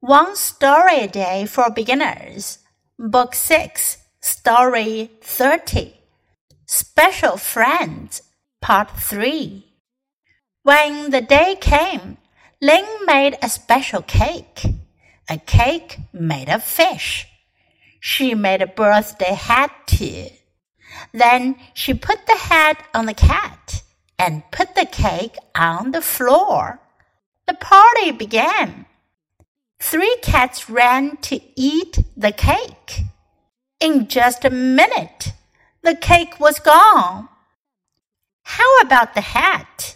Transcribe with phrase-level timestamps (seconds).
[0.00, 2.58] One Story a Day for Beginners,
[3.00, 5.92] Book 6, Story 30.
[6.66, 8.22] Special Friends,
[8.60, 9.66] Part 3.
[10.62, 12.16] When the day came,
[12.62, 14.66] Ling made a special cake,
[15.28, 17.26] a cake made of fish.
[17.98, 20.28] She made a birthday hat too.
[21.12, 23.82] Then she put the hat on the cat
[24.16, 26.80] and put the cake on the floor.
[27.48, 28.86] The party began.
[29.79, 33.03] Three cats ran to eat the cake.
[33.79, 35.33] In just a minute,
[35.81, 37.27] the cake was gone.
[38.43, 39.95] How about the hat?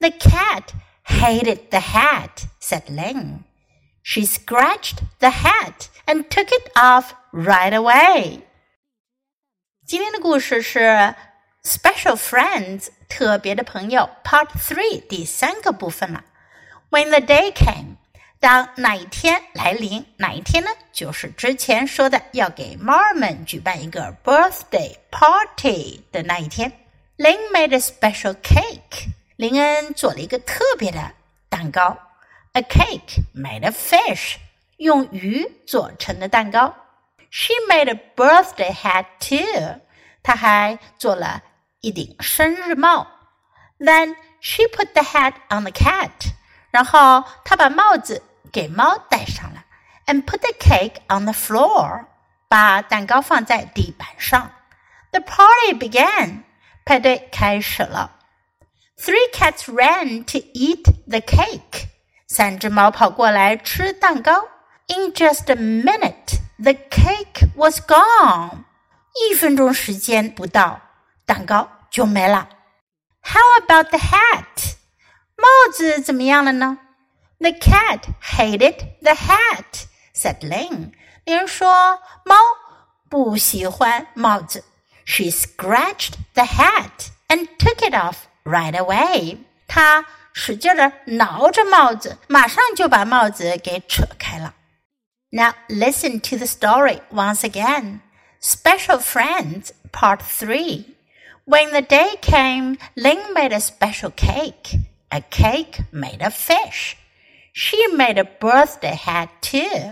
[0.00, 3.44] The cat hated the hat, said Ling.
[4.02, 8.42] She scratched the hat and took it off right away.
[9.86, 11.14] 今天的故事是
[11.62, 16.24] Special Friends 特别的朋友 Part Three 第三个部分了。
[16.90, 17.96] When the day came，
[18.39, 20.69] 当哪一天来临，哪一天呢？
[20.93, 26.71] 就是之前说的要给猫儿们举办一个 birthday party 的那一天。
[27.17, 31.11] Lin made a special cake，林恩做了一个特别的
[31.49, 31.97] 蛋糕
[32.53, 34.35] ，a cake made of fish，
[34.77, 36.73] 用鱼做成的蛋糕。
[37.29, 39.81] She made a birthday hat too，
[40.23, 41.43] 她还做了
[41.81, 43.05] 一顶生日帽。
[43.79, 46.09] Then she put the hat on the cat，
[46.71, 49.64] 然后她把帽子给猫戴上了，
[50.06, 52.06] and put the cake on the floor，
[52.48, 54.52] 把蛋糕放在地板上。
[55.10, 56.42] The party began，
[56.84, 58.12] 派对开始了。
[58.96, 61.88] Three cats ran to eat the cake，
[62.26, 64.48] 三只猫跑过来吃蛋糕。
[64.86, 68.64] In just a minute, the cake was gone。
[69.14, 70.80] 一分钟时间不到，
[71.24, 72.48] 蛋糕就没了。
[73.22, 74.74] How about the hat？
[75.36, 76.78] 帽子怎么样了呢
[77.38, 80.92] ？the cat hated the hat," said Ling.
[81.24, 82.34] 林说：“猫
[83.08, 84.64] 不喜欢帽子。”
[85.04, 89.38] She scratched the hat and took it off right away.
[89.66, 94.54] 她使劲的挠着帽子，马上就把帽子给扯开了。
[95.30, 98.00] Now listen to the story once again.
[98.40, 100.94] Special Friends, Part 3.
[101.46, 104.78] When the day came, Ling made a special cake,
[105.10, 106.96] a cake made of fish.
[107.61, 109.91] She made a birthday hat too.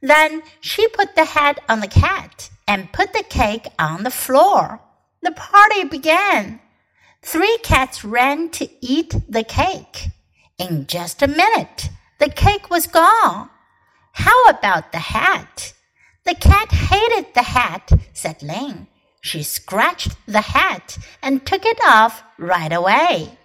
[0.00, 4.80] Then she put the hat on the cat and put the cake on the floor.
[5.20, 6.60] The party began.
[7.20, 10.08] Three cats ran to eat the cake.
[10.56, 13.50] In just a minute, the cake was gone.
[14.12, 15.74] How about the hat?
[16.24, 18.86] The cat hated the hat, said Ling.
[19.20, 23.36] She scratched the hat and took it off right away.